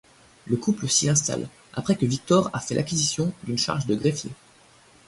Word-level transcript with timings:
Le 0.47 0.57
couple 0.57 0.89
s'y 0.89 1.09
installe, 1.09 1.47
après 1.73 1.95
que 1.95 2.07
Victor 2.07 2.49
a 2.53 2.59
fait 2.59 2.73
l'acquisition 2.73 3.31
d'une 3.43 3.59
charge 3.59 3.85
de 3.85 3.93
greffier. 3.93 4.31